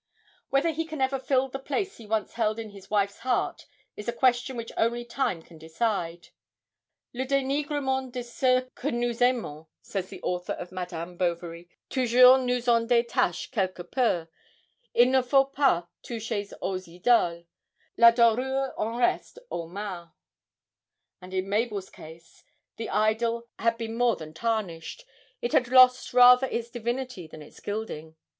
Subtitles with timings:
[0.49, 4.07] Whether he can ever fill the place he once held in his wife's heart is
[4.07, 6.29] a question which only time can decide:
[7.13, 12.67] 'Le dénigrement de ceux que nous aimons,' says the author of 'Madame Bovary,' 'toujours nous
[12.67, 14.27] en détache quelque peu.
[14.95, 17.45] Il ne faut pas toucher aux idoles;
[17.95, 20.09] la dorure en reste aux mains,'
[21.21, 22.43] and in Mabel's case
[22.77, 25.05] the idol had been more than tarnished,
[25.43, 28.15] and had lost rather its divinity than its gilding.